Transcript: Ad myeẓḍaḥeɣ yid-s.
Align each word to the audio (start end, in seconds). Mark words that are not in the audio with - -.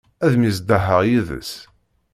Ad 0.25 0.33
myeẓḍaḥeɣ 0.39 1.01
yid-s. 1.09 1.51